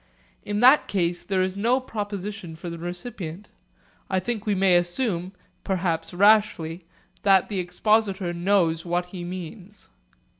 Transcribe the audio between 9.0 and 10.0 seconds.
he means.